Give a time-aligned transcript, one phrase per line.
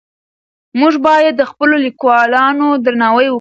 [0.79, 3.29] موږ باید د خپلو لیکوالانو درناوی وکړو.